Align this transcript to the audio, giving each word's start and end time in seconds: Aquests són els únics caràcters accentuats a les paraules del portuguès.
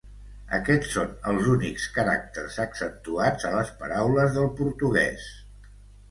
Aquests 0.57 0.93
són 0.93 1.11
els 1.31 1.49
únics 1.55 1.83
caràcters 1.97 2.57
accentuats 2.63 3.45
a 3.49 3.51
les 3.57 3.69
paraules 3.83 4.33
del 4.39 4.49
portuguès. 4.63 5.29